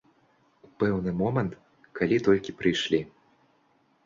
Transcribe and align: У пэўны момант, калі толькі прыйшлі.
У 0.67 0.69
пэўны 0.83 1.13
момант, 1.19 1.53
калі 2.01 2.17
толькі 2.29 2.57
прыйшлі. 2.63 3.05